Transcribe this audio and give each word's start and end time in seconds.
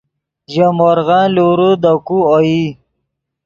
ژے 0.51 0.67
مورغن 0.77 1.25
لورے 1.35 1.71
دے 1.83 1.93
کو 2.05 2.17
اوئی 2.33 2.61